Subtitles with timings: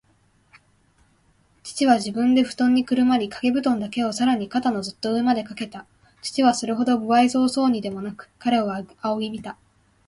[1.63, 5.85] 父は自分でふとんにくるまり、かけぶとんだけをさらに肩のずっと上までかけた。
[6.23, 9.57] 父はそれほど無愛想そうにでもなく、彼を仰ぎ見た。